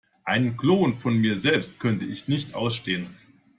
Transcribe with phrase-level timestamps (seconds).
[0.23, 3.05] Einen Klon von mir selbst könnte ich nicht ausstehen.